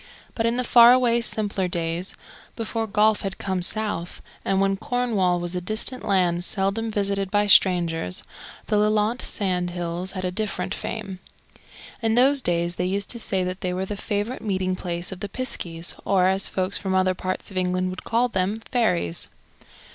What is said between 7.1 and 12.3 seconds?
by strangers, the Lelant sand hills had a different fame. In